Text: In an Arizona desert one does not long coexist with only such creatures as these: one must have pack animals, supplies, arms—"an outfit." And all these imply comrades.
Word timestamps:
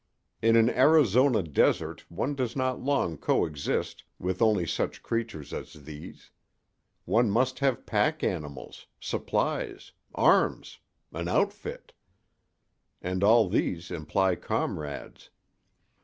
In 0.41 0.55
an 0.55 0.67
Arizona 0.67 1.43
desert 1.43 2.09
one 2.09 2.33
does 2.33 2.55
not 2.55 2.81
long 2.81 3.17
coexist 3.19 4.03
with 4.17 4.41
only 4.41 4.65
such 4.65 5.03
creatures 5.03 5.53
as 5.53 5.73
these: 5.73 6.31
one 7.05 7.29
must 7.29 7.59
have 7.59 7.85
pack 7.85 8.23
animals, 8.23 8.87
supplies, 8.99 9.91
arms—"an 10.15 11.27
outfit." 11.27 11.93
And 12.99 13.23
all 13.23 13.47
these 13.47 13.91
imply 13.91 14.33
comrades. 14.33 15.29